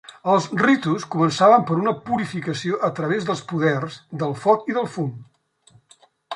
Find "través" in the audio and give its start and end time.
3.01-3.29